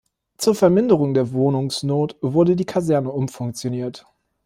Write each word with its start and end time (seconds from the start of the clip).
Zur 0.39 0.55
Verminderung 0.55 1.13
der 1.13 1.31
Wohnungsnot 1.31 2.17
wurde 2.23 2.55
die 2.55 2.65
Kaserne 2.65 3.11
umfunktioniert. 3.11 4.07